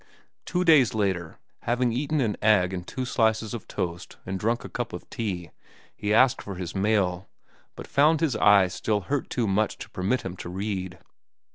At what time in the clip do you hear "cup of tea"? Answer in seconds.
4.69-5.51